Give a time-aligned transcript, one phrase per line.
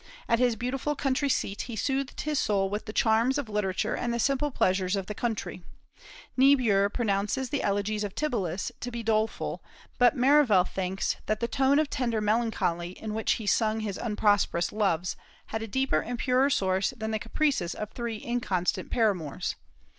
[0.27, 4.11] At his beautiful country seat he soothed his soul with the charms of literature and
[4.11, 5.61] the simple pleasures of the country.
[6.35, 9.63] Niebuhr pronounces the elegies of Tibullus to be doleful,
[9.99, 14.71] but Merivale thinks that "the tone of tender melancholy in which he sung his unprosperous
[14.71, 19.55] loves had a deeper and purer source than the caprices of three inconstant paramours....